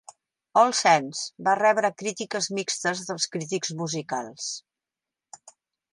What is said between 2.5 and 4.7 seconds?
mixtes dels crítics musicals.